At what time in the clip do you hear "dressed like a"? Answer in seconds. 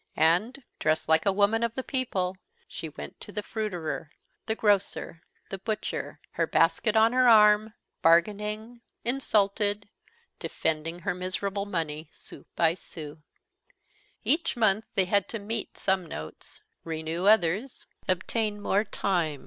0.79-1.31